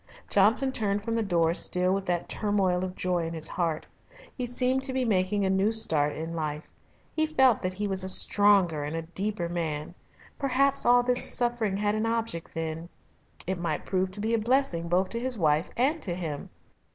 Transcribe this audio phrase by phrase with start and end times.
[0.31, 3.85] Johnson turned from the door still with that turmoil of joy in his heart.
[4.35, 6.71] He seemed to be making a new start in life.
[7.15, 9.93] He felt that he was a stronger and a deeper man.
[10.39, 12.89] Perhaps all this suffering had an object then.
[13.45, 16.49] It might prove to be a blessing both to his wife and to him.